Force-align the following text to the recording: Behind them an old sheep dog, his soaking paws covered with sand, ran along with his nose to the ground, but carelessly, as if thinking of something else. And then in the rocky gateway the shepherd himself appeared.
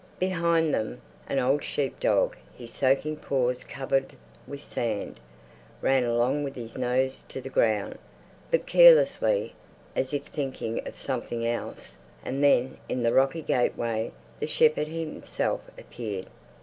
Behind 0.17 0.73
them 0.73 0.99
an 1.29 1.37
old 1.37 1.63
sheep 1.63 1.99
dog, 1.99 2.35
his 2.57 2.73
soaking 2.73 3.17
paws 3.17 3.63
covered 3.63 4.15
with 4.47 4.59
sand, 4.63 5.19
ran 5.79 6.03
along 6.03 6.43
with 6.43 6.55
his 6.55 6.75
nose 6.75 7.23
to 7.29 7.39
the 7.39 7.51
ground, 7.51 7.99
but 8.49 8.65
carelessly, 8.65 9.53
as 9.95 10.11
if 10.11 10.25
thinking 10.25 10.81
of 10.87 10.97
something 10.97 11.45
else. 11.45 11.97
And 12.25 12.43
then 12.43 12.77
in 12.89 13.03
the 13.03 13.13
rocky 13.13 13.43
gateway 13.43 14.11
the 14.39 14.47
shepherd 14.47 14.87
himself 14.87 15.61
appeared. 15.77 16.25